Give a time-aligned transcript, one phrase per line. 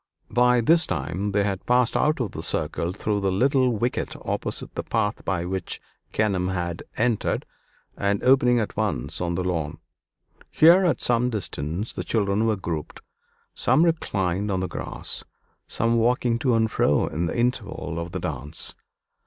[0.31, 4.73] By this time they had passed out of the circle through the little wicket opposite
[4.73, 5.79] the path by which
[6.11, 7.45] Kenelm had entered,
[7.95, 9.77] and opening at once on the lawn.
[10.49, 13.01] Here at some distance the children were grouped;
[13.53, 15.23] some reclined on the grass,
[15.67, 18.73] some walking to and fro, in the interval of the dance....